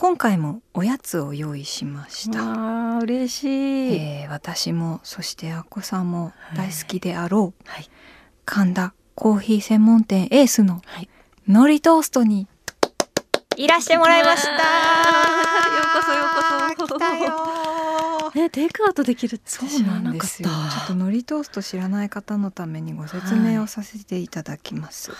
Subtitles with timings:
[0.00, 7.90] 今回もおやつを用意しました、嬉しい、えー私もそしてあっこさんも大好きであろう、はい。
[8.46, 11.10] 神田コーヒー専門店エースのはい。
[11.46, 12.48] 海苔トーストに
[13.58, 14.48] いらしてもらいました。
[14.56, 14.56] よ
[15.84, 16.24] うこそよ
[16.72, 16.94] うこそ。
[16.94, 17.79] 来たよ
[18.34, 20.48] ねテイクアウトできるってそう知らなかっですよ。
[20.48, 25.12] ちょたっと海苔トースト知らない方のためにご説明をさせていただきます、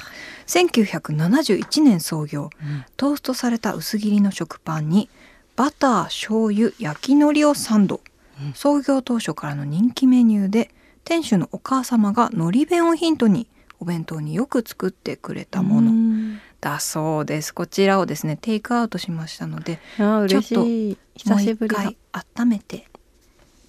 [0.46, 2.50] 1971年創業。
[2.62, 2.84] うん。
[2.96, 5.08] トーストされた薄切りの食パンに
[5.56, 8.00] バター醤油焼き海苔をサンド、
[8.40, 8.52] うん。
[8.54, 10.70] 創業当初からの人気メニューで
[11.04, 13.46] 店主のお母様が海苔弁をヒントに
[13.80, 15.90] お弁当によく作ってくれたもの。
[15.90, 16.40] うん。
[16.60, 17.54] だそうです。
[17.54, 21.84] こちらをですねテイクアウトしましたのでちょっしい久しぶりだ。
[21.84, 22.89] もう一回温めて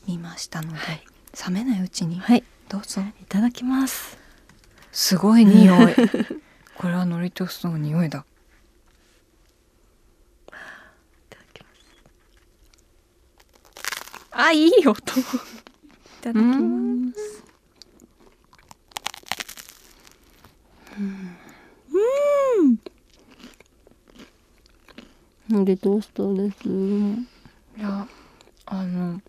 [0.07, 1.03] みましたので、はい。
[1.47, 2.43] 冷めないうちにはい。
[2.69, 3.01] どうぞ。
[3.21, 4.17] いただきます。
[4.91, 5.95] すごい匂い。
[6.77, 8.25] これは海苔トーストの匂いだ。
[14.31, 14.97] あいい音。
[14.97, 15.23] い
[16.21, 16.59] ただきうます。
[16.59, 17.13] ん。
[25.51, 25.65] うん。
[25.65, 26.67] でトーストです
[27.77, 28.07] いや
[28.65, 29.21] あの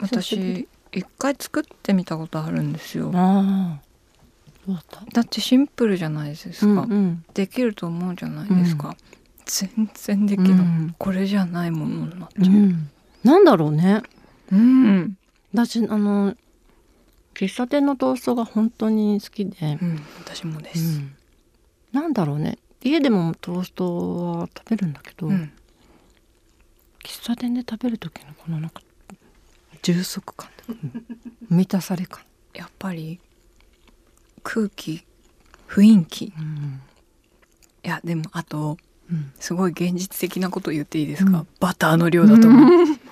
[0.00, 0.68] 私り。
[0.92, 3.10] 一回作ってみたことあるんですよ。
[3.10, 5.04] だった。
[5.12, 7.24] だってシンプルじゃないですか、うんうん。
[7.34, 8.96] できると思うじゃないですか、
[9.44, 10.94] 全然できない、うん。
[10.98, 12.46] これじゃないものになっちゃう。
[12.48, 12.90] ん。
[13.24, 14.02] なんだろうね。
[14.52, 15.16] ううん、
[15.52, 16.36] 私あの
[17.34, 21.14] 喫茶店のトーストが本当に好きで、うん、私もでうす、ん。
[21.92, 22.58] なんだろうね。
[22.82, 25.50] 家でもトーストは食べるんだけど、うん
[27.04, 28.82] 喫茶店で食べる時のこのなんか
[29.82, 30.48] 充足感
[31.50, 32.22] 満たされ感、
[32.54, 33.20] やっぱり
[34.42, 35.04] 空気
[35.68, 36.24] 雰囲気。
[36.26, 36.80] いうん。
[37.82, 38.78] やでもあと
[39.10, 39.32] うん。
[39.38, 41.46] すごい現実的なこと言っていいですか、うん。
[41.60, 42.70] バターの量だと思う、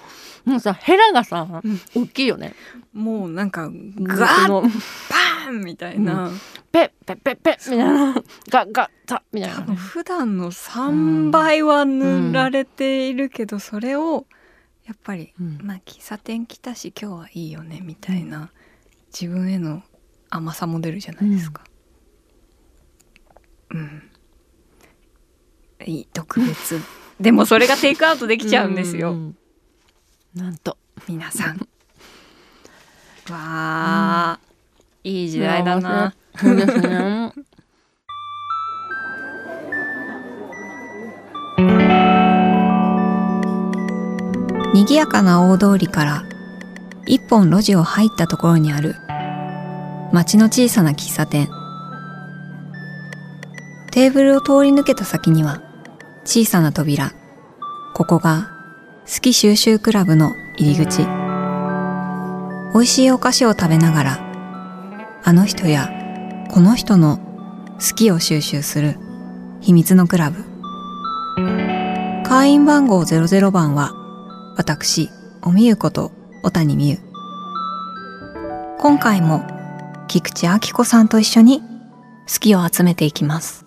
[0.49, 1.81] もうさヘラがさ、うん。
[1.95, 2.55] 大きいよね。
[2.95, 4.63] もうなんかガーッの。
[4.63, 6.31] パーンみたいな、
[6.71, 8.15] ペッペッペッペッみたいな。
[8.49, 14.27] ガッガッザみたい多な普段の3倍は塗られているけど、それを
[14.85, 15.59] やっぱり、うん。
[15.63, 18.51] まあ喫茶店来たし今日はいいよねみたいな、
[19.13, 19.83] 自分への
[20.31, 21.63] 甘さも出るじゃないですか。
[23.71, 24.11] うん、
[25.87, 26.81] いい特別。
[27.21, 29.37] でもそれがテイクアウトできちゃうんですよ、ん
[30.35, 30.77] なんと。
[31.09, 31.57] 皆さん。
[33.31, 34.41] わあ、
[35.05, 36.15] いい時代だな。
[36.37, 37.33] そうですね
[44.75, 46.25] 賑やかな大通りから
[47.07, 48.95] 一本路地を入ったところにある
[50.13, 51.49] 町の小さな喫茶店。
[53.91, 55.63] テーブルを通り抜けた先には
[56.25, 57.13] 小さな扉。
[57.95, 58.51] ここが
[59.07, 61.07] 好き収集クラブの入り口。
[62.75, 64.19] 美味しいお菓子を食べながら
[65.25, 65.91] あの人や
[66.53, 67.17] この人の
[67.81, 68.99] 好きを収集する
[69.63, 70.45] 秘密のクラブ
[72.25, 73.95] 会員番号00番は
[74.59, 75.09] 私、
[75.41, 76.13] おみゆこと
[76.43, 76.99] 小谷美優。
[78.79, 79.47] 今回も
[80.09, 81.63] 菊池亜希子さんと一緒に
[82.31, 83.65] 好きを集めていきます。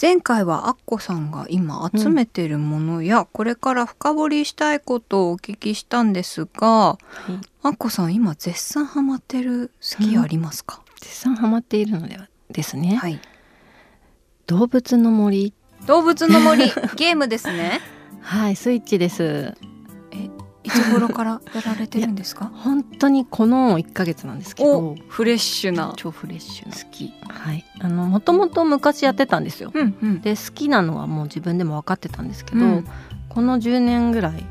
[0.00, 6.96] 前回はアッコさんが今集めているものや、これから深掘りしたいことをお聞きしたんですが、
[7.62, 13.20] アッコさん今絶賛ハマってる好きありますか、絶賛ハマっているのではですね、はい。
[14.46, 15.52] 動物の森。
[15.86, 16.64] 動物の森。
[16.96, 17.80] ゲームですね。
[18.22, 19.54] はいスイッチです
[20.62, 22.50] いつ頃からやられてるんですか？
[22.54, 25.92] 本当にこの1ヶ月なんですけどお、フレッシュな。
[25.96, 27.12] 超フレッシュな好き。
[27.28, 30.20] はいあのもともと昔やってたんですようんうん。
[30.20, 32.84] で好きなのはもう自分でも分かってたんですけど、うん
[33.28, 34.44] この10年ぐらい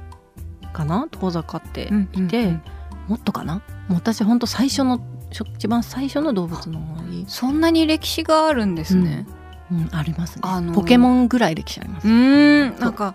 [0.71, 1.07] かな？
[1.11, 2.61] 遠ざかっていて、うんうん
[3.09, 3.55] もっとかな？
[3.55, 9.25] もう私本当最初の一番最初の動物の森、そんなに歴史があるんですね。
[9.71, 13.13] うん、ありますね、あのーポケモンぐらい歴史あります、うーん、なんか。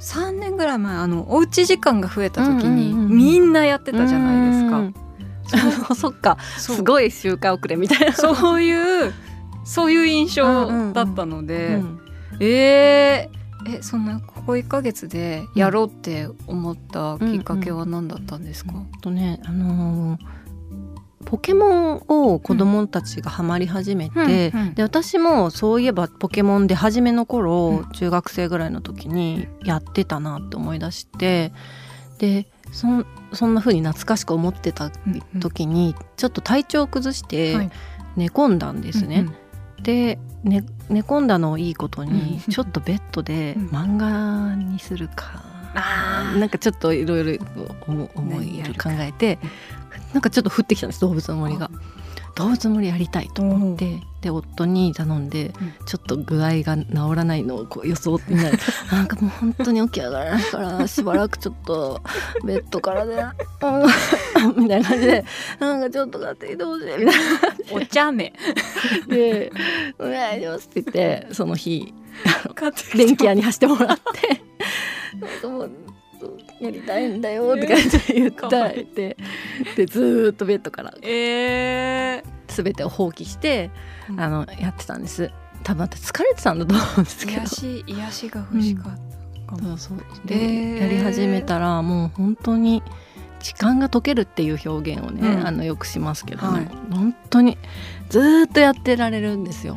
[0.00, 5.86] 3年ぐらい前あのおうち時間が増えた時に、うんうんうんみんなやってたじゃないですか。
[5.88, 6.38] かそっか。
[6.58, 6.76] そう。
[6.76, 8.12] すごい周回遅れみたいな。
[8.12, 9.12] そういう
[9.64, 12.00] そういう印象だったので、うん
[12.40, 20.45] えー、えそんなここ1ヶ月でやろうって思ったきっかけは何だったんですか、とねあのー
[21.26, 24.74] ポケモンを子供たちがハマり始めて、うんうん。
[24.74, 27.92] で私もそういえばポケモンで初めの頃、うん。
[27.92, 31.52] 中学生ぐらいの時にやってたなって思い出して
[32.18, 34.90] でそんそんな風に懐かしく思ってた
[35.40, 37.70] 時にちょっと体調を崩して
[38.16, 39.26] 寝込んだんですね。
[39.82, 45.42] で寝寝込んだのをいいことにちょっとベッドで漫画にするか、
[46.34, 47.44] うん、なんかちょっといろいろ
[47.86, 49.38] 思い考えて
[50.16, 51.70] なんかちょっと降ってきたんです動物の森が。
[52.36, 55.52] 動物の森やりたいと思って、で夫に頼んで、
[55.84, 58.52] ちょっと具合が治らないのをこう装ってみない
[58.90, 59.02] な。
[59.04, 62.00] んかもう本当に起き上がらないからしばらくちょっと
[62.44, 63.22] ベッドからで、
[64.56, 65.24] みたいな感じで
[65.60, 67.12] なんかちょっと買ってきてほしいみたいな。
[67.72, 68.32] お茶目。
[69.08, 69.52] で
[70.00, 71.92] 「お願いします」って言ってその日
[72.94, 74.42] 電気屋に走ってもらって。
[75.20, 75.70] なんかもう
[76.60, 79.16] やりたいんだよって感じで言ったいて
[79.76, 83.70] でずっとベッドから、えー、全てを放棄して、
[84.16, 85.30] あのやってたんです。
[85.62, 87.42] 多分私疲れてたんだと思うんですけど。
[87.42, 92.82] 癒し癒しが欲しかった、うん、そうで、えー、やり始めたらもう本当に
[93.40, 97.58] 時間が解けるっていう表現をね、うん、あのよくしますけど、ね、はい、本当に
[98.08, 99.76] ずっとやってられるんですよ。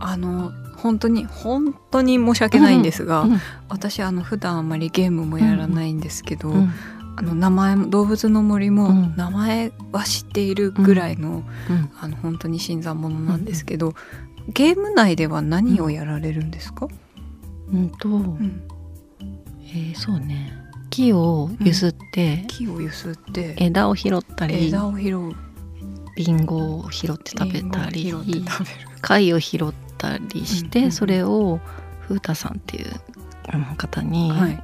[0.00, 6.72] あの本当に本当に申し訳ないんですが、うんうん、私あの普段あんまりゲームもやらないんですけど、うん、
[7.16, 11.44] あの名前動物の森も名前は知っているぐらいの,、
[12.00, 13.94] あの本当に新参者なんですけど、
[14.48, 16.88] ゲーム内では何をやられるんですか、
[17.72, 17.90] うん。
[17.90, 18.08] と、
[19.62, 20.56] えー、そうね。
[20.88, 25.32] 木をゆすって、木をゆすって枝を拾ったり枝を拾う。
[26.16, 28.12] リンゴを拾って食べたり
[29.00, 31.60] 貝を拾ってったりして、うんうん、それを
[32.02, 32.90] 風太さんっていう
[33.76, 34.62] 方に、はい、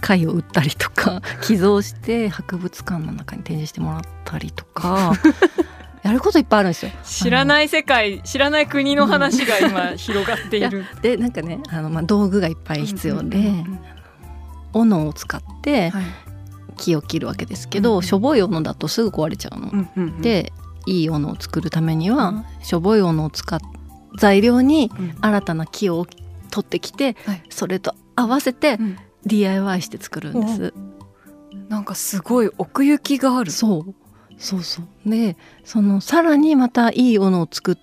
[0.00, 5.12] 貝を売ったりとか 寄贈して博物館の中に展示してもらったりとか
[6.02, 6.92] やることいっぱいあるんですよ。
[7.02, 10.84] 知らない世界知らない国の話が今広がっている。
[10.98, 13.64] いでなんかねあの、まあ、道具がいっぱい必要で、
[14.72, 15.92] 斧を使って、
[16.76, 19.70] 木を切るわけですけど、うんうん、しょぼい斧だとすぐ壊れちゃうの。
[19.72, 20.52] うんうんうん、で
[20.86, 23.58] いい斧を作るためには、しょぼい斧を使っ
[24.16, 24.90] 材料に
[25.20, 26.06] 新たな木を
[26.50, 28.78] 取ってきて、うん、それと合わせて
[29.26, 30.74] DIY して作るんです。
[31.68, 33.50] なんかすごい奥行きがある。
[33.50, 33.94] そう。
[34.38, 35.10] そうそう。
[35.10, 37.76] でそのさらにまたいいものを作っ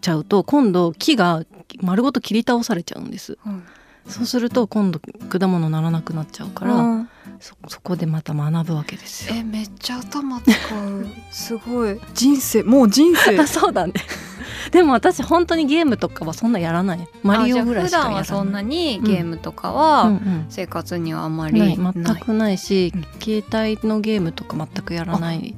[0.00, 1.44] ちゃうと、今度木が
[1.80, 3.38] 丸ごと切り倒されちゃうんです。
[3.44, 3.64] うん、
[4.08, 7.08] そうすると今度果物ならなくなっちゃうから、うん、
[7.40, 9.36] そそこでまた学ぶわけですよ。
[9.36, 11.06] えめっちゃ頭使う。
[11.30, 12.00] すごい。
[12.14, 13.44] 人生もう人生。
[13.46, 13.92] そうだね。
[14.70, 17.08] でも私本当にゲームとかはそんなやらない。
[17.22, 18.22] マリオぐらいしかやらない。
[18.22, 25.54] 普段はそんなにゲームとかは生活にはあまりない,、全くないし、うん、携帯のゲームとか全くやらない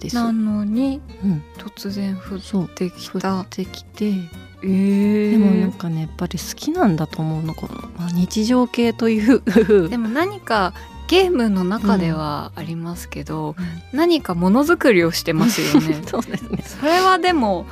[0.00, 0.16] です。
[0.16, 3.38] なのに、うん、突然降ってきた。
[3.38, 4.14] 降ってきて
[4.62, 9.42] えー、でもなんかねやっぱり好きなんだと思うのこの、まあ、日常系という。
[9.88, 10.74] でも何か
[11.08, 16.02] ゲームの中ではありますけど、うん、何かものづくりをしてますよね。
[16.06, 16.62] そうですね。
[16.64, 17.66] それはでも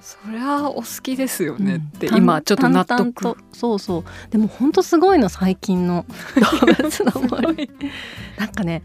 [0.00, 3.36] そりゃお好きですよねって、うん、今ちょっと納得。
[3.52, 4.30] そうそう。
[4.30, 6.06] でも本当すごいの最近の。
[6.60, 7.70] 動物の森
[8.38, 8.82] なんかね、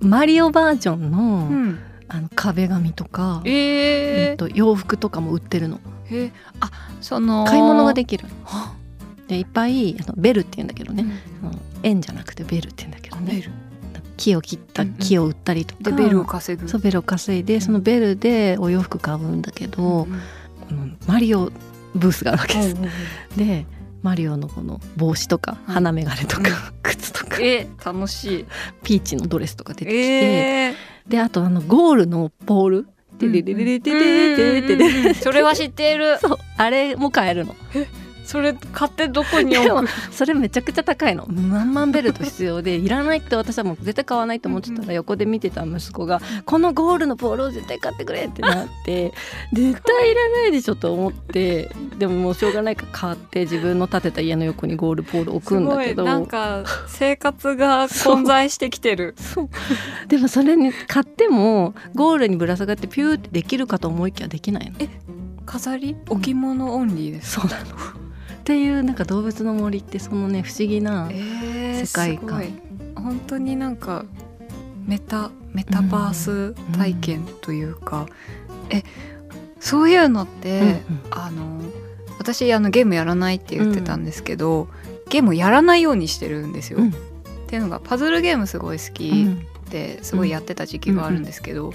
[0.00, 1.78] うん、マリオバージョンの、うん、
[2.14, 5.80] あの壁紙とか、えー、えー、と洋服とかも売ってるの。
[6.06, 6.70] えー、あ
[7.00, 7.44] その。
[7.44, 8.26] 買い物ができる。
[9.28, 11.04] でいっぱいあのベルって言うんだけどね、
[11.42, 13.42] うん、円じゃなくてベルって言うんだけどね。
[14.18, 16.68] 木を切った木を売ったりとか、でベルを稼ぐ。
[16.68, 20.20] そうベルを稼いでそのベルでお洋服買うんだけど、うん
[20.62, 21.50] このマリオ
[21.94, 22.76] ブースがあるわけです。
[23.36, 23.66] で
[24.02, 28.46] マリオのこの帽子とか鼻眼鏡とか、靴とか、え楽しい。
[28.82, 30.74] ピーチのドレスとか出てきて、えー、
[31.08, 32.88] であとあのゴールのポール。
[35.14, 37.54] それは知っているそうあれも買えるの
[38.24, 39.88] それ買ってどこに置く？
[40.12, 41.26] それめちゃくちゃ高いの。
[41.28, 49.12] 何万ベルト必要でいらないって私はもう絶対買わないと思ってたら横で見てた息子が「このゴールのポールを絶対買ってくれ」ってなって。
[49.52, 51.68] 絶対いらないでしょと思って。
[51.98, 56.04] でももうしょうがないから買って自分の建てた家の横にゴールポール置くんだけど。
[56.04, 59.14] なんか生活が混在してきてる。
[60.08, 64.76] でもそれに買ってもゴールにぶら下がってピューってできるかと思いきやできないの。
[64.78, 64.88] え
[65.44, 65.96] 飾り？
[66.08, 67.64] 置物オンリーです、そうなの
[68.42, 74.04] っていうなんか動物の森ってそのね不思議な世界観、えー、本当になんか
[74.84, 78.08] メタメタバース体験というか、うんうん、
[78.70, 78.82] え
[79.60, 80.80] そういうのって、うんうん、
[81.12, 81.60] あの
[82.18, 84.68] 私あのゲームやらないって言ってたんですけど、うん、
[85.08, 86.80] ゲームやらないようにしてるんですよ。
[86.80, 86.92] うん、っ
[87.46, 89.24] ていうのがパズルゲームすごい好き
[89.70, 91.72] ですごいやってた時期があるんですけど、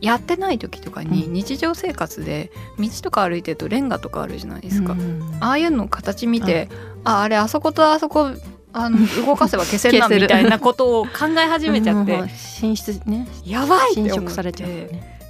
[0.00, 6.68] やってない時とかに日常生活で道とか歩いてるとレンガとかあるじゃないですか、うん、ああいうの形見て
[7.04, 8.32] ああれあそことあそこ
[8.72, 13.26] あの 動かせば消せるなみたいなことを考え始めちゃって進出ね。
[13.44, 14.70] やばいって侵思されちゃう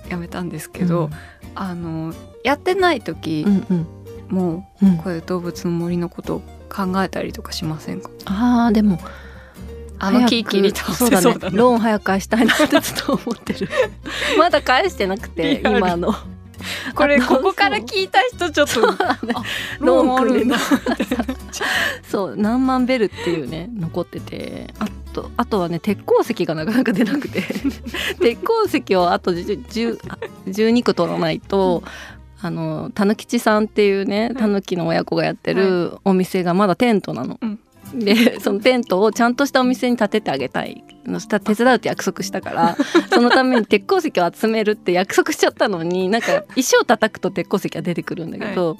[0.09, 1.11] やめたんですけど、
[1.55, 3.87] あのやってない時うんうん。
[4.29, 4.89] もうん。
[4.89, 8.11] うんこういう動物の森のことを考えたりとかしませんか？
[8.25, 8.99] ああでも
[9.99, 11.23] あのキーキーに倒せそうだね。
[11.23, 13.69] そうだなローン早く返したいなってずっと思ってる。
[14.39, 16.15] まだ返してなくて今の。
[16.95, 19.19] これここから聞いた人ちょっとあ
[19.79, 20.57] ローンあるんだ
[22.09, 24.75] そう何万ベルっていうね残ってて。
[24.79, 27.43] あとあとはね鉄鉱石がなかなか出なくて。
[28.21, 31.83] 鉄鉱石をあと10 10あ12個取らないと、
[32.41, 37.39] あのたぬきちさんっていうねたぬきの親子がやってるお店がまだテントなの。
[37.41, 37.59] うん
[37.95, 42.77] で そのテントをちゃんとしたお店に建ててあげたいのしたら手伝うって約束したから
[43.11, 48.77] そのために鉄鉱石を集めるって約束しちゃったのになんか石を叩くと鉄鉱石が出てくるんだけど、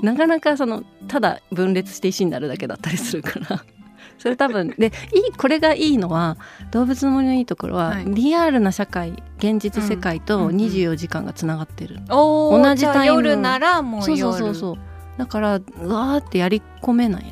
[0.00, 3.64] なかなかそのただ分裂して石になるだけだったりするから。
[4.18, 6.38] それ多分でいいこれがいいのは
[6.70, 8.04] 動物の森のいいところは、はい。
[8.06, 10.56] リアルな社会現実世界とうんうんうん。
[10.56, 13.16] 24時間がつながってる、おー同じタイム。
[13.16, 14.76] 夜ならもうそう夜そうそうそう。
[15.18, 17.30] だからうわーってやり込めないの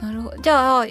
[0.00, 0.36] なるほど。
[0.38, 0.86] じゃあ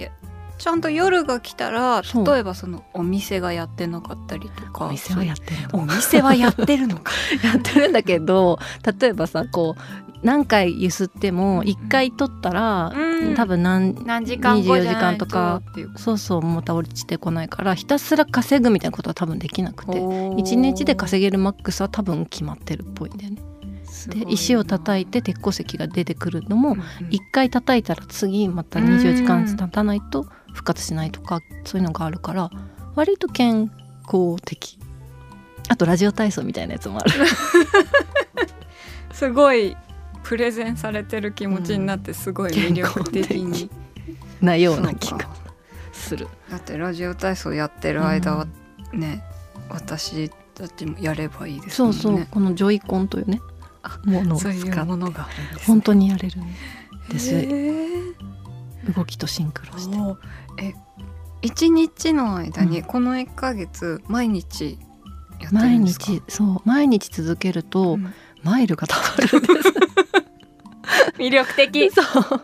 [0.57, 7.11] ちゃんと夜が来たら例えばそのお店がやってなかったりとかお店はやってるおの店はやってるのか。
[7.43, 8.59] やってるんだけど
[8.99, 13.35] 例えばさこう何回ゆすっても1回取ったら、うん。
[13.35, 15.91] 多分何何時間後じゃない24時間とかっていう。
[15.97, 23.52] そうそうまた落ちてこないからひたすら稼ぐみたいなことは多分できなくて1日で稼げるマックスは多分決まってるっぽいんだよね。
[24.09, 32.49] で石を叩いて鉄鉱石が出てくるのも1回叩いたら次また24時間経たないと復活しないとかそういうのがあるから
[32.95, 33.71] 割と健
[34.05, 34.77] 康的。
[35.69, 37.11] あとラジオ体操みたいなやつもある。
[39.13, 39.77] すごい
[40.23, 43.69] プレゼンされてる気持ちになってすごい魅力的に、
[44.41, 45.29] なようなそうか気が
[45.91, 46.27] する。
[46.49, 48.47] だってラジオ体操やってる間は
[48.91, 49.23] ね、
[49.69, 51.97] 私たちもやればいいですもんね。
[51.97, 53.41] そうそうこのジョイコンというね。
[53.41, 53.52] あ
[54.05, 54.69] ものを使って
[55.65, 56.45] 本当にやれるん
[57.09, 57.33] です。
[57.33, 58.93] へー。
[58.95, 59.97] 動きとシンクロして。
[60.61, 60.73] え
[61.41, 62.85] 一日の間にうん。
[62.85, 64.77] この1ヶ月毎日
[65.39, 66.05] やってる毎んですか？
[66.05, 68.13] 日そう毎日続けると、うん。
[68.43, 69.73] マイルがたまるんです。
[71.17, 71.89] 魅力的。
[71.95, 72.41] そう。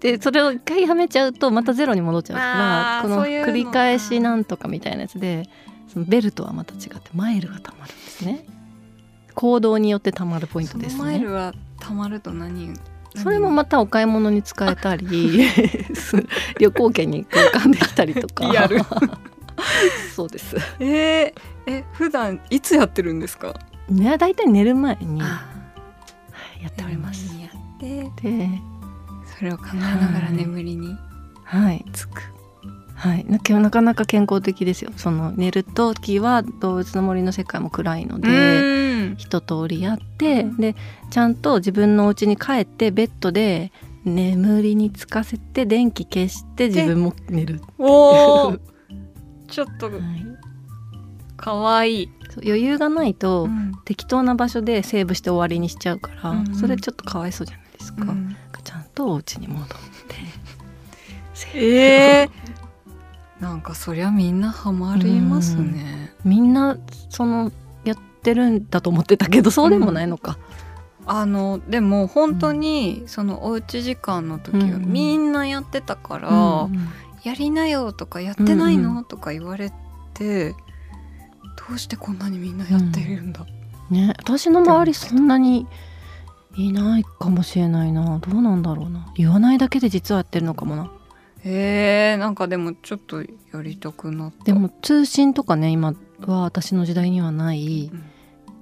[0.00, 5.48] でそれを一回やめちゃうとまたゼロに戻っちゃうからこの繰り返しなんとかみたいなやつで
[5.86, 8.44] そのベルとはまた違ってマイルがたまるんですね
[9.34, 12.74] 行動によってたまるポイントですそのマイねルはたまると何？
[13.14, 15.44] それもまたお買い物に使えたり
[16.58, 18.50] 旅行券に交換できたりとか。
[20.16, 20.56] そうです。
[20.80, 21.32] えー、
[21.66, 23.54] え普段いつやってるんですか？
[23.90, 27.34] ね大体寝る前にやあっております。
[27.38, 28.10] やって。
[28.22, 28.48] で
[29.38, 30.96] それを考えながら眠りに
[31.44, 31.84] はい。
[31.92, 32.31] つく、
[33.02, 34.92] はい、ななかなか健康的ですよ。
[34.96, 38.32] その寝る時は動物の森の世界も暗いのでう
[39.10, 39.14] ん。
[39.18, 40.76] 一通りやってで
[41.10, 43.72] ちゃんと自分のお家に帰ってベッドで
[44.04, 48.58] 眠りにつかせて電気消して自分も寝る、おお
[49.48, 50.00] ちょっと はい、
[51.36, 53.72] かわいい、余裕がないと、うん。
[53.84, 56.54] 適当な場所でセーブして終わりにしちゃうから、うんうん。
[56.54, 58.36] それちょっとかわいそうじゃないですか、うん。
[58.62, 60.14] ちゃんとお家に戻って
[61.34, 62.30] セーブえー、
[63.42, 66.78] なんかそりゃみんなハマりますね、みんな
[67.10, 67.50] その
[67.84, 70.38] やってるんだと思ってたけどそうでもないのか、
[71.06, 76.88] あのでも本当にそのおうち時間の時はうんみんなやってたから、うん
[77.24, 79.72] やりなよとかやってないの、うんうとか言われ
[80.12, 80.56] てど
[81.76, 83.46] うしてこんなにみんなやってるんだ、
[83.90, 85.68] ね私の周りそんなに
[86.56, 88.18] いないかもしれないな。
[88.18, 89.12] どうなんだろうな。
[89.16, 90.92] 言わないだけで実はやってるのかもな
[91.44, 93.26] へえなんかでもちょっとや
[93.62, 94.44] りたくなった。
[94.44, 98.04] でも通信とかね今は私の時代にはないうん。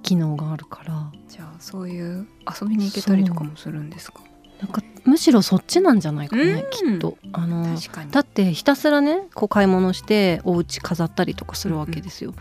[0.03, 1.11] 機能があるから。
[1.27, 2.27] じゃあそういう
[2.61, 4.21] 遊びに行けたりとかもするんですか？
[4.59, 6.69] なんかむしろそっちなんじゃないかねうん。
[6.71, 7.19] きっと。
[7.33, 8.11] あの確かに。
[8.11, 12.33] だってひたすらねこう買い物してお家飾ったりとかするわけですよ、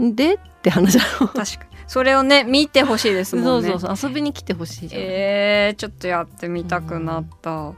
[0.00, 1.28] でって話だろ。
[1.28, 1.72] 確かに。
[1.86, 3.68] それをね見てほしいですもんね。
[3.68, 7.74] そうそうそう遊びに来てほしいじゃん、えー、ちょっとやってみたくなった、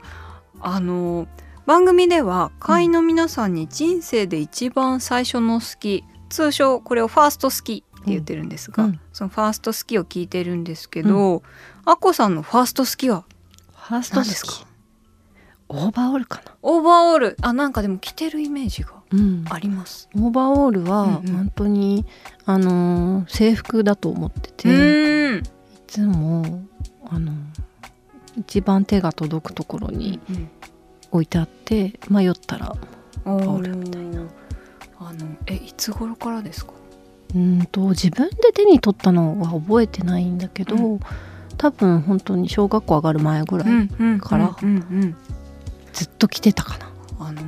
[0.61, 1.27] あの
[1.67, 9.01] 番組では会員の皆さんに人生で一番最初の好き、通称これをファースト好きって言ってるんですが、うん。
[9.15, 11.43] そのファースト好きを聞いてるんですけど、
[11.87, 13.25] あこさんのファースト好きは？
[13.73, 14.53] ファーストですか？
[14.53, 14.67] き
[15.71, 16.55] オーバーオールかな？
[16.61, 17.37] オーバーオール。
[17.41, 19.47] あなんかでも着てるイメージがうん。
[19.49, 20.11] あります。
[20.15, 21.37] オーバーオールはうんうん。
[21.37, 22.05] 本当に、
[22.45, 25.43] あのー制服だと思ってて、うい
[25.87, 26.63] つも
[27.07, 27.33] あの
[28.37, 30.51] 一番手が届くところにうん
[31.15, 32.75] 置いてあって迷ったら
[33.25, 34.23] おバオルみたいな。
[34.99, 36.73] あのえいつ頃からですか？
[37.35, 41.01] うんと自分で手に取ったのは覚えてないんだけど、う
[41.57, 43.89] 多分本当に小学校上がる前ぐらい
[44.21, 44.57] から
[45.93, 46.91] ずっと着てたかな、
[47.21, 47.41] あの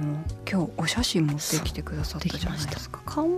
[0.51, 3.01] 今日お写真持ってきてくださったじゃないですか。
[3.05, 3.33] 可愛い。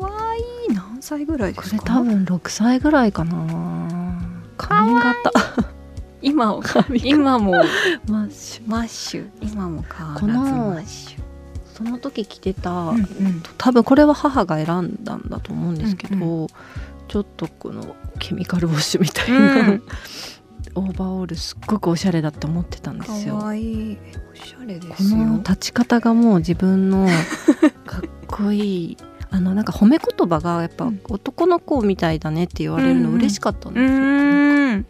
[0.75, 1.77] 何歳ぐらいですか？
[1.77, 4.21] れ多分6歳ぐらいかな。
[4.57, 5.33] 髪型
[6.23, 6.63] 今を
[7.05, 7.53] 今も。
[8.09, 8.69] マッシュ。
[8.69, 9.31] マッシュ。
[9.41, 11.21] 今も変わらずマッシュ。
[11.75, 13.07] その時着てた、うんうん。
[13.57, 16.47] 多分これは母が選んだんだと思うんですけど、うん
[17.09, 19.83] ちょっとこのケミカルウォッシュみたいな、うん。
[20.75, 23.39] オーバーオールすっごくおしゃれだって思ってたんですよ。
[23.39, 25.15] 可愛いえおしゃれですよ。
[25.15, 27.07] この立ち方がもう自分の
[27.87, 28.97] かっこいい。
[29.31, 31.01] あのなんか褒め言葉がやっぱうん。
[31.09, 34.87] 男の子みたいだねって言われるのうんうん嬉しかったんうですよ、ーん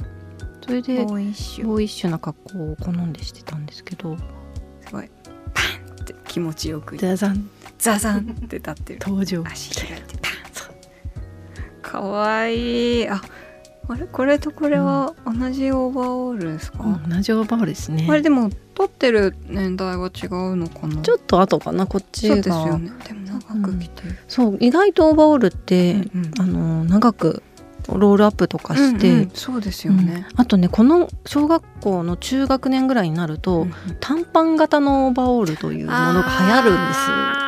[0.69, 4.17] それでボーイッシュボーイッシュな格好を好んでしてたんですけど。
[4.87, 5.11] すごい。
[5.55, 6.97] パンって気持ちよく。
[6.99, 7.51] ザザン。
[7.79, 9.01] ザザンって立ってる。
[9.03, 9.43] 登場。
[9.47, 10.39] 足開いてパン。
[11.81, 13.09] かわいい。
[13.09, 13.23] あ
[13.89, 14.07] あれ？
[14.07, 18.07] これとこれは同じオーバーオールですか、うん同じオーバーオールですね。
[18.11, 21.01] あれでも撮ってる年代は違うのかな？
[21.01, 22.35] ちょっと後かなこっちが。
[22.35, 22.93] そうですよね。
[23.07, 26.33] でも長く着てる、そう意外とオーバーオールって、うんうん。
[26.39, 27.43] あの長く
[27.97, 30.41] ロールアップとかして、うんうんそうですよね、うん。
[30.41, 37.01] あとねこの小学校の中学年ぐらいになると、うん短パン型のオーバーオールというものが流行るんです。
[37.11, 37.39] うん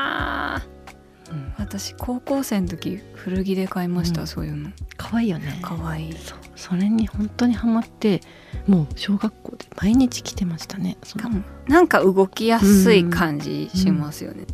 [1.59, 4.27] 私高校生の時古着で買いました、うん。
[4.27, 4.71] そういうの。
[4.97, 5.61] 可愛いよね。
[5.63, 6.09] かわい。
[6.09, 6.17] い
[6.57, 8.21] それに本当にハマって
[8.67, 11.43] もう小学校で毎日着てましたねしかも。
[11.69, 14.47] なんか動きやすい感じしますよね、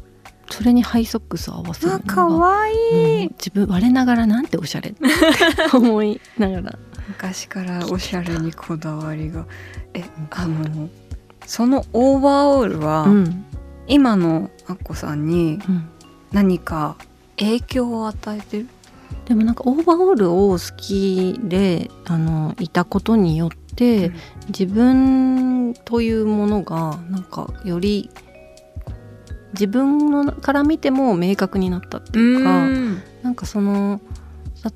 [0.51, 5.01] それにハイソックスを合わせるあのがかわいい、自分我ながらなんておしゃれって
[5.77, 6.79] 思いながら。
[7.09, 9.47] 昔からおしゃれにこだわりが。
[9.95, 10.89] えあの
[11.47, 13.45] そのオーバーオールは、うん。
[13.87, 15.89] 今のアッコさんにうん。
[16.33, 16.97] 何か
[17.39, 18.69] 影響を与えてる？
[19.27, 24.13] でもなんかオーバーオールを好きであのいたことによって、
[24.49, 28.11] 自分というものがなんかより
[29.59, 33.03] 自分のから見ても明確になったっていうか、うん。
[33.23, 34.01] なんかその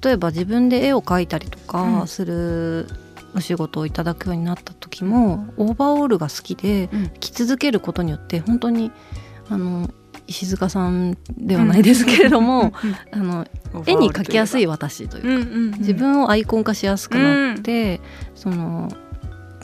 [0.03, 2.09] 例えば自分で絵を描いたりとうかん。
[2.09, 2.89] する
[3.35, 7.11] お仕事をいただくようになった時も、オーバーオールが好きでうん。
[7.21, 8.91] 着続けることによって本当に
[9.49, 9.89] あの
[10.27, 12.73] 石塚さんではないですけれども、
[13.11, 13.47] あの
[13.87, 18.01] 絵に描きやすい私というか、自分をアイコン化しやすくなって、
[18.37, 18.93] その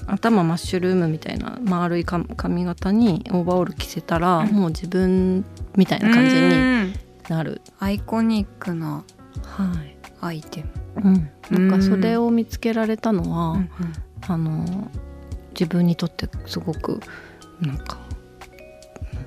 [0.07, 4.49] 頭マッシュルームみたいな丸いか髪型にオーバーオール着せたら、うん。
[4.53, 5.45] もう自分
[5.77, 6.93] みたいな感じにうん
[7.29, 7.61] なる。
[7.79, 9.05] アイコニックな
[9.43, 9.97] はい。
[10.21, 10.65] アイテ
[10.95, 13.71] ム、うん、なんかそれを見つけられたのは、うん
[14.29, 14.91] あの
[15.51, 17.01] 自分にとってすごく
[17.61, 19.19] なんかうん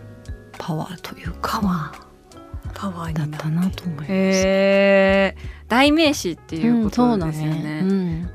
[0.58, 3.14] パワーというかパワー。
[3.14, 4.12] だったなと思います。
[4.12, 5.36] へえ
[5.68, 7.82] 代名詞っていうことですよね。
[7.84, 8.30] うん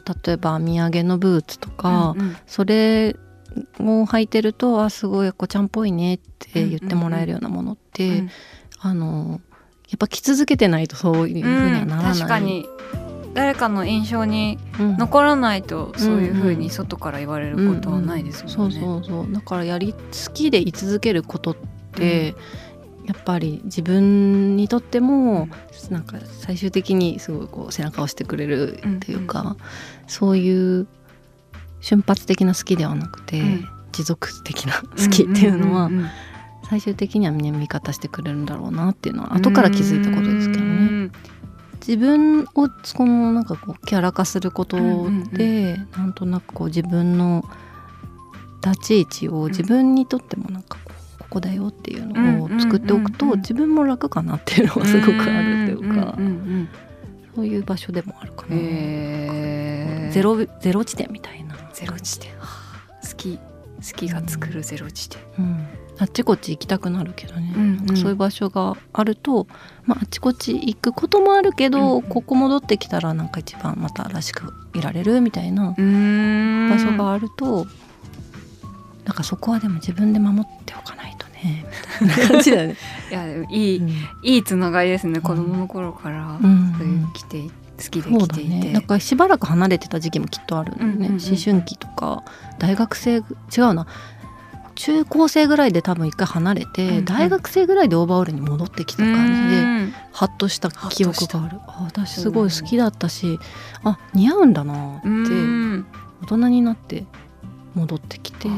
[0.00, 2.36] と例えば編み上げのブーツとか、うんうん。
[2.46, 3.16] それ
[3.78, 8.30] を履いてるとあすごいこちゃんっぽいねって言ってもらえるようなものって、うん
[8.80, 9.40] あの
[9.88, 12.14] やっぱ着続けてないとそういうふうにはならない。
[12.14, 12.66] 確かに。
[13.34, 14.96] 誰かの印象にうん。
[14.96, 16.58] 残らないとそういうふううんうん。
[16.58, 18.80] に外から言われることはないですそうんもね。
[18.80, 19.98] そうそうだからやり好
[20.32, 21.56] きで居続けることっ
[21.92, 22.34] て、
[23.04, 25.48] やっぱり自分にとっても
[25.90, 29.56] なんか最終的にすごいこう背中を押してくれるっていうか、
[30.06, 30.86] そういう
[31.80, 33.68] 瞬発的な好きではなくて、うん。
[33.94, 36.10] 持続的な好きっていうのはんんん
[36.68, 40.66] 最終的にはね味方してくれるんだろうなっていうのは後から気づいたことですけどね。
[40.66, 41.12] うん
[41.86, 42.46] 自分を
[42.96, 45.88] このなんかこうキャラ化することで、うんうん。
[45.92, 47.44] なんとなくこう自分の
[48.64, 50.78] 立ち位置を自分にとってもなんか
[51.34, 56.16] こだよっていうのを作っておくと自分も楽かなっていうのがすごくあるというか
[57.34, 58.62] そういう場所でもあるかうんな。
[58.62, 60.12] へー。
[60.12, 62.30] ゼロゼロ地点みたいな、ゼロ地点。
[62.38, 63.06] はあ。
[63.06, 63.38] 好き。
[63.38, 65.20] 好きが作るゼロ地点。
[65.38, 65.66] うん、
[65.98, 69.46] あっちこっち行きたくなるけどね、うんそういう場所があると、
[69.84, 71.96] まあ、あっちこっち行くこともあるけど、うん。
[71.96, 75.74] うんここ戻ってきたらなんか一番またらしくいられるみたいな場
[76.78, 77.66] 所があると、
[79.04, 81.03] なんかそこはでも自分で守っておかないと
[81.44, 81.66] ね
[82.00, 82.76] みたいな感じだよね。
[83.10, 83.88] いやいい、うん。
[84.22, 86.74] いいつながりですね子供の頃から、うん。
[86.78, 88.72] そういう来て好きで来ていて、ね。
[88.72, 91.24] だからしばらく離れてた時期もきっとあるんだよね、うんうんうん。
[91.24, 92.22] 思春期とか
[92.58, 93.86] 大学生違うな。
[94.76, 97.04] 中高生ぐらいで多分一回離れて、うんうん。
[97.04, 101.58] 大学生ぐらいでオーバーオールに戻ってきた感じで、うんハッとした記憶がある。
[101.66, 103.40] あ私すごい好きだったし、
[103.82, 105.86] あ似合うんだなってうん。
[106.22, 107.04] 大人になって
[107.74, 108.48] 戻ってきて、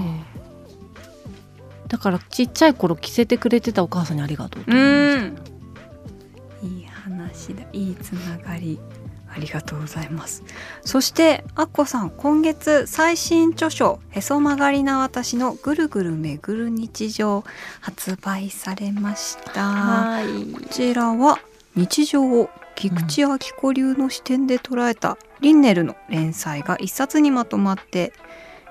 [1.89, 5.43] だからちっちゃい頃着せてくれてたお母さんにありがとうと思いまし
[6.63, 6.67] た。
[6.67, 7.63] いい話だ。
[7.73, 8.79] いいつながり。
[9.29, 10.43] ありがとうございます。
[10.83, 17.45] そしてアッコさん今月最新著書へそ曲がりな私のぐるぐる巡る日常
[17.81, 19.63] 発売されました。
[19.63, 20.53] はい。
[20.53, 21.39] こちらは
[21.75, 28.15] 日常を菊池亜希子流の視点で捉えたリンネルの連載が一冊にまとまって、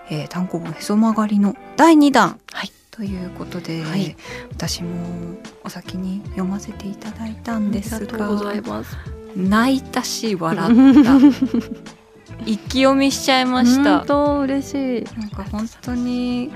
[0.10, 4.16] えー単行本へそ曲がりの第2弾、はいということで、はい。
[4.52, 8.32] 私もお先に読ませていただいたんですが
[9.36, 11.18] 泣いたし笑った。
[12.46, 14.00] 一気読みしちゃいました。
[14.00, 15.20] 本当嬉しい。
[15.20, 16.52] なんか本当に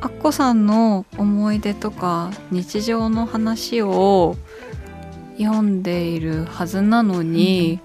[0.00, 4.36] アッコさんの思い出とか日常の話を
[5.38, 7.80] 読んでいるはずなのに、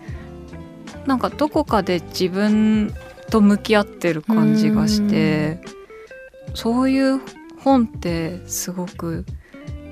[1.08, 2.94] なんかどこかで自分
[3.32, 5.60] と向き合ってる感じがして、
[6.54, 7.22] そういう
[7.68, 9.26] 本ってすごく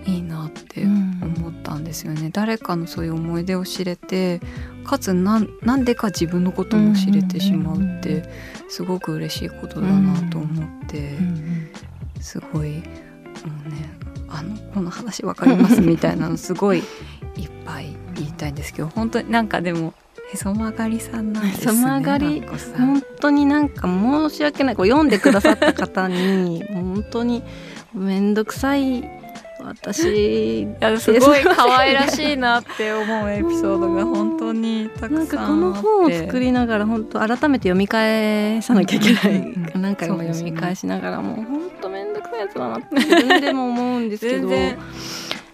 [0.06, 2.30] いいなって思ったんですよね。
[2.32, 4.40] 誰かのそういう思い出を知れて
[4.86, 8.24] かつなんなんでか自分のことも知れてしまうって
[8.70, 11.18] すごく嬉しいことだなと思って、
[12.22, 12.84] すごいも
[13.66, 13.90] うね
[14.30, 15.82] あのこの話わかります？
[15.82, 16.86] みたいなのすごいいっ
[17.66, 19.94] ぱい言いたいんですけど本当になんかでも
[20.36, 21.72] へそ曲がりさんなんですね。
[21.72, 22.44] へそ曲がり
[22.78, 27.44] 本当になんか申し訳ないこう読んでくださった方に本当に
[27.94, 29.10] 面倒くさい
[29.60, 44.50] 私いやすごい可愛らしいなって思うエピソードが本当にたくさんあっての本を作りながら本当改めて読み返さなきゃいけない、うん何回も読み返しながらもう本当面倒くさいやつだなって自分でも思うんですけど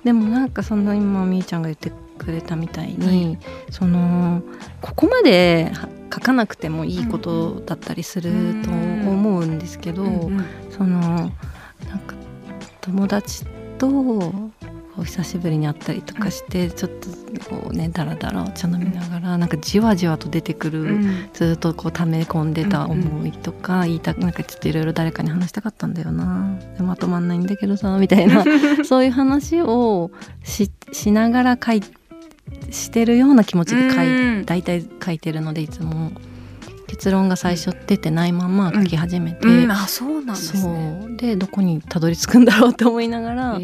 [0.04, 3.38] でもなんかその今みーちゃんが言ってくれたみたいに、
[3.69, 4.41] その
[4.81, 8.31] ここまでは書かなくてもいいことだったりする
[8.63, 12.15] と思うんですけど、うんうんそのなんか
[12.79, 13.45] 友達
[13.77, 13.88] と
[14.97, 17.10] お久しぶりに会ったりとかして、ちょっと
[17.49, 21.29] こうねだらだらお茶飲みながら、なんかじわじわと出てくる、うん。
[21.34, 26.57] ずっとこう溜め込んでた思いとか、言いたなんかちょっといろいろ誰かに話したかったんだよな。
[26.79, 28.43] まとまんないんだけどさみたいな。
[28.84, 30.12] そういう話を
[30.43, 31.81] ししながら書い
[32.71, 34.45] してるような気持ちで書い、うん。
[34.45, 36.12] 大体書いてるのでいつも
[36.88, 41.05] 結論が最初出てないまま書き始めて、うん、あそうなんですね。
[41.17, 43.60] でどこにたどり着くんだろうって思いながら考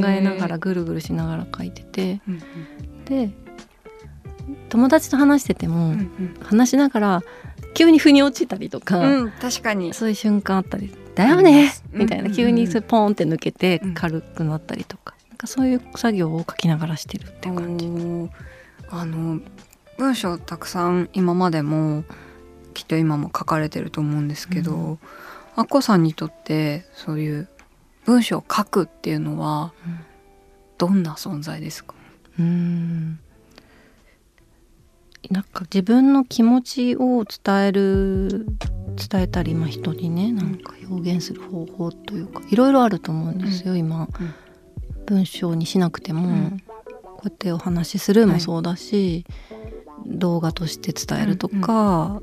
[0.00, 2.20] 考えながらぐるぐるしながら書いてて。
[2.28, 2.42] うん
[3.04, 3.30] で
[4.70, 7.22] 友達と話してても、うん話しながら
[7.74, 9.94] 急に腑に落ちたりとか、うんうん、確かに。
[9.94, 13.94] そういう瞬間あったり「だよね!」うんみたいなうん急にそれポンって抜けてうん。
[13.94, 17.86] 軽くなったりとかかそういう作業を書きながらしてるっていう感じ。
[18.90, 19.40] あの
[19.96, 22.04] 文章たくさん今までも
[22.74, 24.98] きっと今も書かれてると思うんですけど、う
[25.56, 27.48] アッコさんにとってそういう
[28.04, 29.72] 文章を書くっていうのは
[30.78, 31.94] どんな存在ですか、
[32.38, 33.18] うん。
[35.30, 38.46] なんか自分の気持ちを伝える
[38.96, 44.34] 伝えたり、まあ、人にねなんか表現する方法というかいろいろあると思うんですよ、今、うん
[45.08, 46.62] 文章にしなくても、うん。
[47.18, 49.24] こうやってお話しするもそうだし、
[50.06, 52.22] 動画として伝えるとか、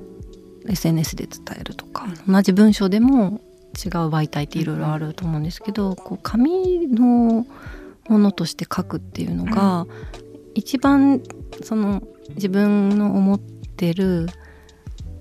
[0.70, 3.42] SNS で伝えるとか、同じ文章でも
[3.76, 7.46] 違う媒体っていろいろあると思うんですけど、こう紙の
[8.08, 9.86] ものとして書くっていうのが、
[10.54, 11.22] 一番
[11.62, 14.28] その自分の思ってる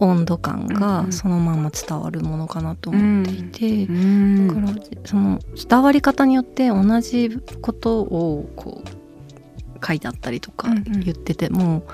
[0.05, 1.13] 温度感うんがうん。
[1.13, 4.49] そのまま伝わるものかなと思っていて、うん。
[4.49, 4.69] だから
[5.05, 5.39] その
[5.69, 11.85] 伝わり方によって同じことをこう書いてあったりとか言ってても、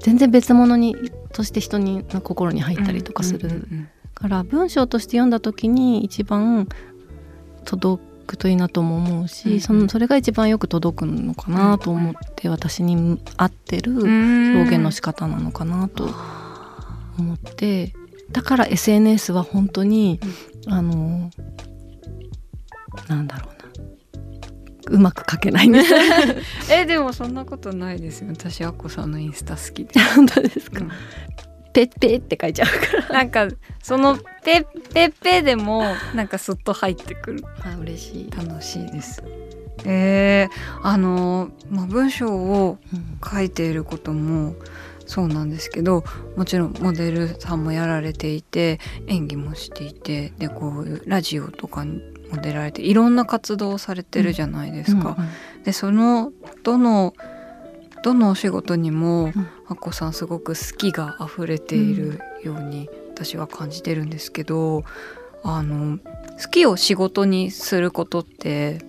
[0.00, 0.96] 全然別物に
[1.32, 3.66] として人にの心に入ったりとかする、
[4.14, 6.68] から文章として読んだ時に一番
[7.64, 14.56] 届くといいなとも思うし、そのそれが一番よく届くのかなと思って、私に合ってるうん。
[14.56, 16.08] 表現の仕方なのかなと
[17.20, 17.92] 思って
[18.32, 20.20] だから SNS は本当に、
[20.66, 21.30] あの
[23.08, 23.60] なんだろうな。
[24.90, 25.70] うまく書けない
[26.70, 28.28] えでもそんなことないですよ。
[28.30, 30.00] 私アッコさんのインスタ好きで。
[30.16, 30.90] 本当ですか、うん。
[31.72, 33.20] ペッペッって書いちゃうから。
[33.20, 33.48] なんか
[33.82, 37.44] そのペッペッペでもなんかスッと入ってくる。
[37.62, 39.22] あ嬉しい、楽しいです。
[39.84, 43.18] えー、あの、まあ、文章をうん。
[43.24, 44.56] 書いていることも
[45.10, 46.04] そうなんですけど
[46.36, 55.16] もちろんモデルさんもやられていて演技もしていてでこういうラジオとかにも出られていろんな活動をされてるじゃないですか。
[55.18, 55.28] うん
[55.64, 57.12] でそのどの
[58.02, 59.48] どのお仕事にも、うん。
[59.66, 64.82] あっこさんすごく好きが溢れているように私は感じてるんですけど
[65.44, 65.98] あの
[66.42, 68.80] 好きを仕事にすることって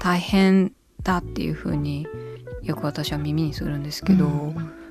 [0.00, 0.72] 大変
[1.04, 2.08] だっていう風に
[2.64, 4.81] よく私は耳にするんですけど、うん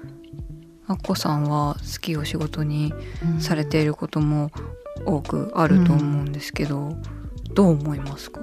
[0.88, 2.94] あっこさんは好きを仕事に
[3.40, 4.52] されていることも
[5.06, 7.02] 多くあると思うんですけど、うん、
[7.54, 8.42] どう思いますか？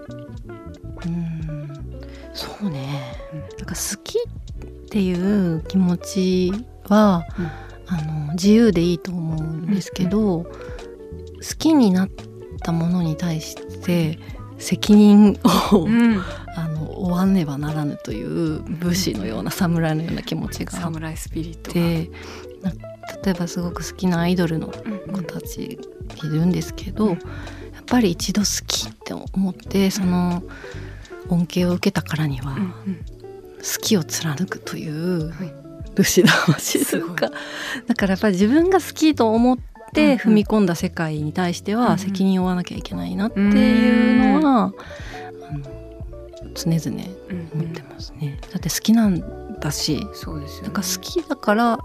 [1.07, 1.69] うん。
[2.33, 3.17] そうね、
[3.59, 6.53] なんか好きっていう気持ち
[6.89, 7.47] は、うん、
[7.87, 10.45] あの自由でいいと思うんですけど、うん。
[10.45, 10.53] うん、好
[11.59, 12.09] きになっ
[12.63, 14.19] たものに対して
[14.59, 15.39] 責任
[15.73, 16.23] を、うん、
[16.57, 22.11] あの負わねばならぬという武士のような侍のような気持ちが侍スピリットで
[23.25, 25.79] 例えばすごく好きなアイドルの子たち
[26.25, 27.19] いるんですけど、うん、やっ
[27.87, 30.43] ぱり一度好きって思ってその
[31.29, 32.57] 恩恵を受けたからには、
[33.59, 35.33] 好きを貫くという
[35.95, 37.31] 武士魂というか、
[37.87, 39.59] だからやっぱり自分が好きと思っ
[39.93, 44.73] て踏み込んだ世界に対しては責任を負わなきゃいけないなっていうのは、
[45.49, 45.79] あの
[46.55, 47.05] 常々
[47.55, 48.39] 思ってますね。
[48.53, 51.79] だって好きなんだしそうですよ、ね、か好きだから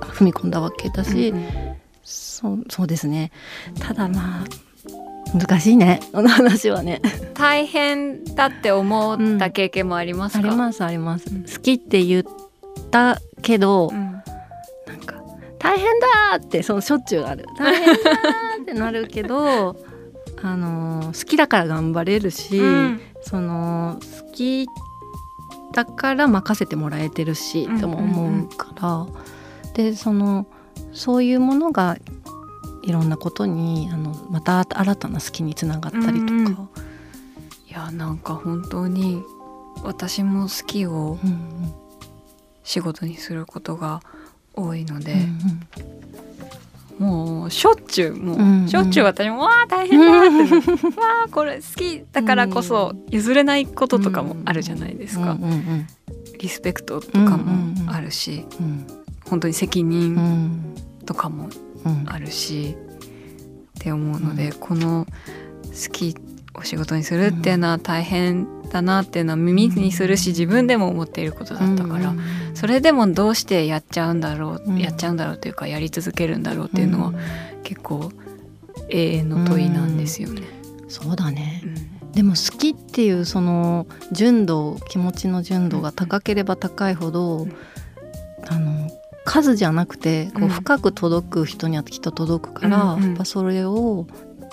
[0.00, 3.32] 踏み込んだわけだし、うんうん、そうそうですね。
[3.78, 4.44] ただまあ
[5.36, 6.00] 難しいね。
[6.12, 7.00] この話はね。
[7.34, 12.24] 大変だって思った経験もありますか、うん、ありますあります、うん、好きって言っ
[12.90, 14.21] たけど、うん、
[15.62, 17.46] 大変だってそのしょっちゅうある。
[17.56, 18.00] 大変だ
[18.60, 19.76] ってなるけど
[20.42, 22.60] あの好きだから頑張れるし、
[23.22, 24.66] その好き
[25.72, 29.06] だから任せてもらえてるしとも思うから、
[29.74, 30.46] でその
[30.92, 31.96] そういうものが
[32.82, 36.58] いろんなことにあのまた新たな好きにつながったりとか、うんうん、い
[37.68, 39.22] やなんか本当に
[39.84, 41.18] 私も好きを
[42.64, 44.00] 仕事にすることが
[44.54, 45.38] 多いので、うん
[47.00, 55.32] うん、もうしょっちゅうもう、うんうん、しょっちゅう私も「わあ大変だ」って「わあこれ好きだからこそ譲れないこととかもあるじゃないですか。
[55.32, 55.86] うんうんうん、
[56.38, 58.72] リスペクトとかもあるし、うんうん。
[58.72, 58.86] うん。
[59.28, 60.74] 本当に責任
[61.06, 61.48] とかも
[62.06, 62.76] あるし、
[63.78, 65.06] って思うので、この
[65.64, 66.14] 好き
[66.54, 72.14] お仕事にするっていうのは大変だなっていうのは耳にするし自分でも思っていることだったから
[72.54, 77.12] それでもどうしてやっちゃうんだろうやっちゃうんだろうというかやり続けるんだろうっていうのは
[77.62, 78.10] 結構
[78.88, 80.42] 永遠の問いなんですよね。
[80.88, 81.62] そうだね、
[82.02, 87.52] うん、でも好きっていうその純度気持ちの純度が高ければ高いほど、うん、
[88.48, 88.90] あの
[89.24, 94.06] 数じゃなくてこう深く届く人にはきっと届くから、うん、やっぱそれを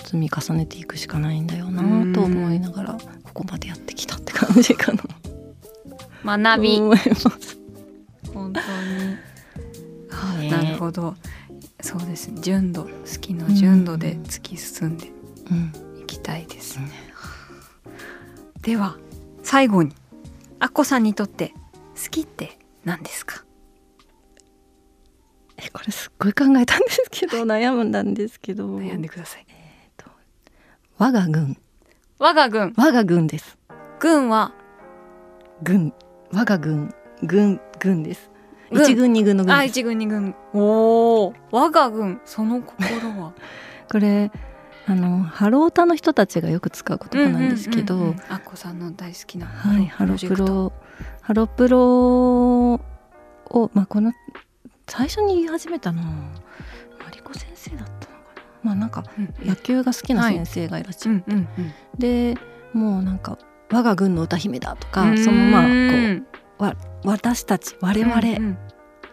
[0.04, 1.82] 積み重ねていくしかないんだよな
[2.14, 2.98] と思いながら
[3.32, 4.92] ここまでやってきたって感じか
[6.24, 6.38] な。
[6.38, 6.78] 学び。
[6.78, 8.60] 本当
[10.36, 11.14] に、ね、なるほど。
[11.80, 12.90] そうです純度好
[13.20, 15.06] きの純度で突き進んで
[16.00, 16.78] いきたいです。
[16.78, 16.90] ね。
[17.86, 18.98] うん、では
[19.42, 19.94] 最後に
[20.58, 21.54] アッコさんにとって
[22.02, 23.44] 好きって何ですか？
[25.56, 28.78] えこれすっごい考えたんですけど、悩むんだんですけど。
[28.78, 30.10] 悩んでください、えーと、
[30.98, 31.56] 我が軍
[32.22, 32.74] 我が軍。
[32.76, 33.56] 我が軍です。
[33.98, 34.52] 軍は？
[35.62, 35.94] 軍。
[36.30, 36.94] 我が軍。
[37.22, 38.30] 軍軍です。
[38.70, 40.34] 一軍二軍の軍あ一軍二軍。
[40.52, 42.20] おお我が軍。
[42.26, 43.32] その心は？
[43.90, 44.30] これ
[44.86, 50.72] あのハロータの人たちがよく使う言葉なんですけど、うんうんうんうん、あこさんの大好きな、はい、ハロプロ。
[51.22, 52.80] ハロプロを
[53.72, 54.12] まあこの
[54.86, 57.49] 最初に言い始めたのマリコ先
[58.62, 59.04] まあなんか
[59.42, 62.40] 野球が好きな先生がいらっしゃって、で
[62.72, 63.38] もうなんか
[63.72, 65.68] 「我が軍の歌姫だ」とかそのまあこ
[66.58, 68.56] うわ私たち我々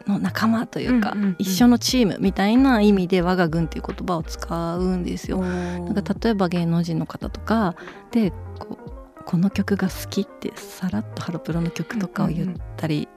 [0.06, 5.40] の仲間というか、一緒のチームみたいな意味で「我が軍」っていう言葉を使うんですよ。
[5.40, 7.76] なんか例えば芸能人の方とか
[8.12, 13.10] でこうこの曲が好きってさらっとハロプロの曲とかを言ったり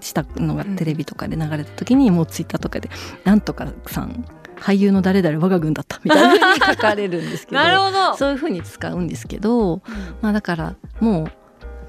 [0.00, 2.90] したのがテレビとかで流れた時に、もうツイッターとかで
[3.24, 4.24] 「なんとかさん
[4.60, 6.46] 俳優の誰々我が軍だった」みたいな。
[6.46, 8.16] ふうに書かれるんですけどなるほど。
[8.16, 9.82] そういうふうに使うんですけど、うん、
[10.20, 11.32] まあだからもう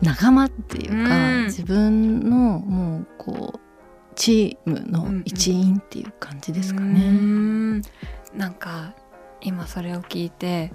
[0.05, 3.60] 仲間っていうか、うん、自分のもうこう
[4.15, 7.01] チームの一員っていう感じですかね。
[7.01, 7.81] うんん。
[8.36, 8.93] なんか
[9.41, 10.71] 今それを聞いて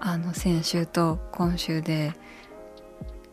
[0.00, 2.12] あの先週と今週で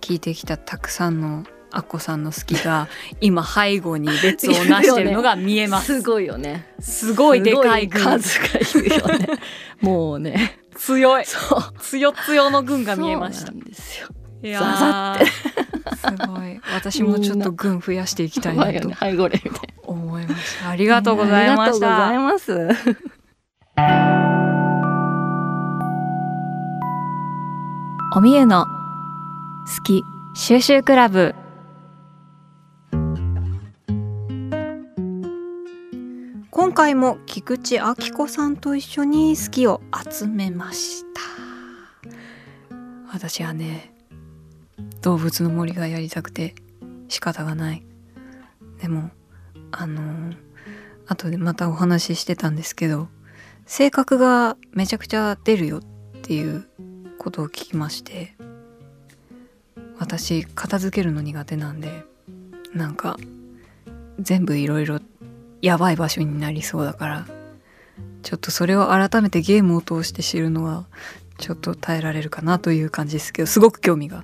[0.02, 1.44] 聞いてきたたくさんの
[1.76, 2.88] アッコさんの好きが
[3.20, 6.02] 今背後に列をなしているのが見えます。
[6.02, 6.74] すごいよね。
[6.80, 8.46] すごいでかい数が
[8.82, 9.28] いるよね。
[9.82, 10.60] もうね。
[10.76, 11.26] 強い。
[11.26, 11.74] そう。
[11.82, 13.52] 強強の軍が見えました。
[13.52, 14.08] んですよ。
[14.42, 15.18] いや
[15.96, 16.62] すごい。
[16.74, 18.90] 私もちょっと軍増やしていきたいなと
[19.84, 20.70] 思いました。
[20.70, 22.08] ありがとうございました。
[22.08, 23.06] ありがとうございます。
[28.16, 30.04] おみゆの好き
[30.36, 31.36] 収集クラブ
[36.66, 41.22] 今回も菊池亜希子さんと一緒に好きを集めました。
[43.14, 43.94] 私はね
[45.04, 46.56] 動物の森がやりたくて
[47.08, 47.84] 仕方がない。
[48.82, 49.12] でも
[49.72, 50.38] あのー、
[51.06, 53.10] 後でまたお話ししてたんですけど
[53.68, 55.82] 性格がめちゃくちゃ出るよっ
[56.24, 56.68] ていう
[57.20, 58.34] ことを聞きまして
[60.00, 62.06] 私片付けるの苦手なんで
[62.74, 63.18] なんか
[64.20, 65.00] 全部いろいろ
[65.66, 67.26] やばい場所になりそうだから
[68.22, 70.86] ちょっとそれを改めてゲームを通して知るのは
[71.40, 74.24] ちょっと耐えられるかなという感じですけどすごく興味が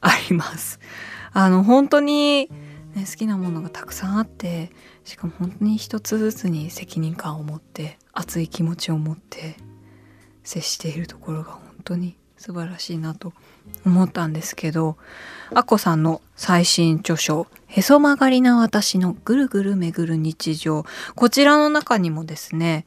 [0.00, 0.80] あります。
[1.32, 2.50] あの本当に、
[2.94, 4.72] ね、好きなものがたくさんあって
[5.04, 9.58] しかも本当に一つずつに責任感を持って熱い気持ちを持って
[10.42, 13.32] 接しているところが本当に素晴らしいなと
[13.84, 14.96] 思ったんですけど
[15.52, 22.84] アッコさんの最新著書「へそ曲がりな私のぐるぐる巡る日常」こちらの中にもですね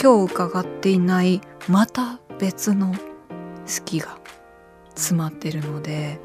[0.00, 4.18] 今日伺っていないまた別の好きが
[4.94, 6.20] 詰まってるので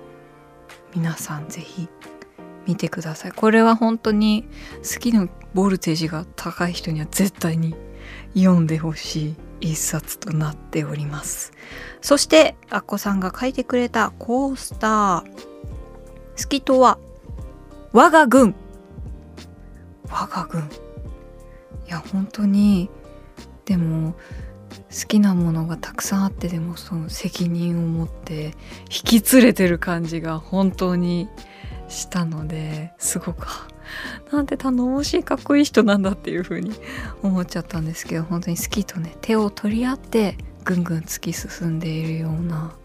[0.96, 1.90] 皆さん是非
[2.68, 3.32] 見てください。
[3.32, 7.76] これは本当に好きのボルテージが高い人には絶対に
[8.36, 9.30] 読んでほし
[9.62, 11.54] い一冊となっております。
[12.02, 15.52] そしてアッコさんが書いてくれたコースター
[16.38, 16.98] 好きとは
[17.94, 18.56] 我が軍。
[20.10, 20.62] 我が軍。
[21.88, 22.90] いや本当に
[23.66, 24.16] でも
[24.90, 28.54] 好きなものがたくさんあってでもその責任を持って
[28.90, 31.30] 引き連れてる感じが本当に
[31.88, 33.48] したのですごく
[34.32, 36.72] なんて頼もしいかっこいい人なんだっていう風に
[37.24, 42.76] 思っちゃったんですけど本当に好きとね手を取り合ってぐんぐん突き進んでいるような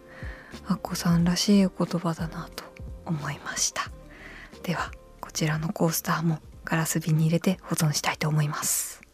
[0.66, 2.64] アッコさんらしいお言葉だなと
[3.05, 3.90] 思いました。
[4.62, 4.90] では
[5.21, 9.06] こちらのコースターもガラス瓶に入れて保存したいと思います。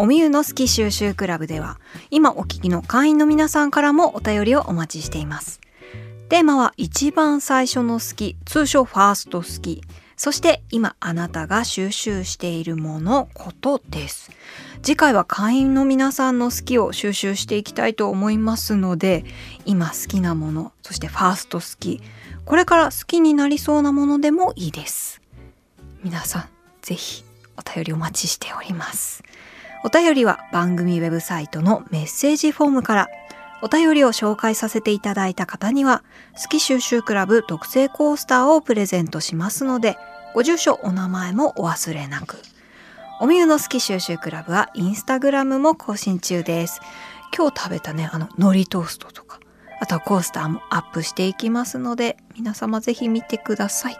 [0.00, 1.78] おみゆの好き収集クラブでは
[2.10, 5.60] 今お聞きの会員の皆さんからもお便りをお待ちしています。
[6.30, 9.82] テーマは一番最初の好き通称ファースト好き
[10.16, 14.30] そして今あなたが収集しているものことです。
[14.80, 19.26] 次回は会員の皆さんの好きを収集していきたいと思いますので
[19.66, 22.00] 今好きなものそしてファースト好き
[22.46, 25.20] これから好きになりそうなものでもいいです。
[26.02, 26.48] 皆さん
[26.80, 27.22] ぜひ
[27.58, 29.22] お便りお待ちしております。
[29.82, 33.08] お便りは番組ウェブサイトのメッセージフォームから
[33.62, 36.02] お便りを紹介させていただいた方には、
[36.40, 39.96] 好き収集クラブ特製コースターをプレゼントしますので、
[40.34, 42.36] ご住所、お名前もお忘れなく。
[43.20, 46.80] おみゆの好き収集クラブはインスタグラムも更新中です。
[47.36, 49.40] 今日食べたね、あの、海苔トーストとか、
[49.80, 53.96] あとはコースターもアップしていきますので、皆様ぜひ見てください。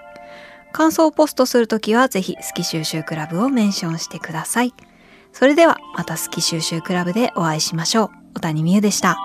[0.72, 4.72] 感想をポストするときはぜひ好き収集クラブをメンションしてください。
[5.32, 8.10] それではまたスキ収集クラブでお会いしましょう。
[8.34, 9.18] 小谷美優でした。